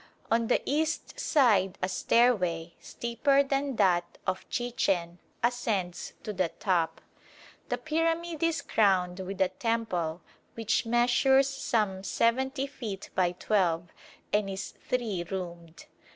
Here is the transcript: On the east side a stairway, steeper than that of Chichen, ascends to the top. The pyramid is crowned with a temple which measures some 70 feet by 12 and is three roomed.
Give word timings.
On 0.31 0.47
the 0.47 0.63
east 0.65 1.19
side 1.19 1.77
a 1.79 1.87
stairway, 1.87 2.73
steeper 2.79 3.43
than 3.43 3.75
that 3.75 4.17
of 4.25 4.49
Chichen, 4.49 5.19
ascends 5.43 6.13
to 6.23 6.33
the 6.33 6.49
top. 6.49 7.01
The 7.69 7.77
pyramid 7.77 8.41
is 8.41 8.63
crowned 8.63 9.19
with 9.19 9.39
a 9.39 9.49
temple 9.49 10.23
which 10.55 10.87
measures 10.87 11.49
some 11.49 12.03
70 12.03 12.65
feet 12.65 13.11
by 13.13 13.33
12 13.33 13.89
and 14.33 14.49
is 14.49 14.71
three 14.89 15.23
roomed. 15.29 15.85